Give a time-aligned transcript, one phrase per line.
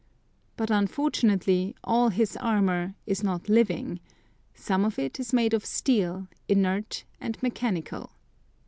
[0.57, 3.99] But, unfortunately, all his armour is not living,
[4.55, 8.09] some of it is made of steel, inert and mechanical.